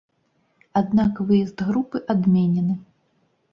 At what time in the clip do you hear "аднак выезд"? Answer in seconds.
0.81-1.57